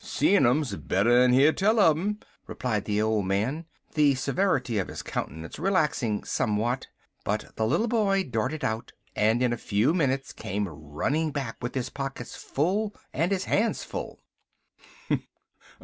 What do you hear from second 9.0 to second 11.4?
and in a few minutes came running